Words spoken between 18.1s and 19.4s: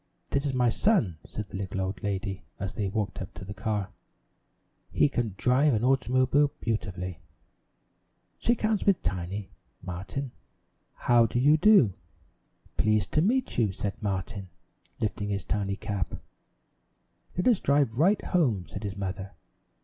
home," said his mother.